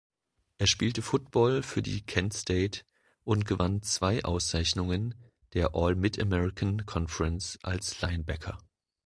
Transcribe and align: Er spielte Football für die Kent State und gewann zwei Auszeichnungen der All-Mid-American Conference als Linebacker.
Er 0.57 0.65
spielte 0.65 1.03
Football 1.03 1.61
für 1.61 1.83
die 1.83 2.01
Kent 2.03 2.33
State 2.33 2.81
und 3.23 3.45
gewann 3.45 3.83
zwei 3.83 4.23
Auszeichnungen 4.25 5.13
der 5.53 5.75
All-Mid-American 5.75 6.87
Conference 6.87 7.59
als 7.61 8.01
Linebacker. 8.01 8.57